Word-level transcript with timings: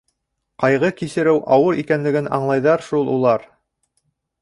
Ҡайғы 0.63 0.89
кисереү 1.01 1.35
ауыр 1.59 1.83
икәнлеген 1.83 2.33
аңлайҙар 2.41 2.89
шул 2.91 3.15
улар. 3.19 3.49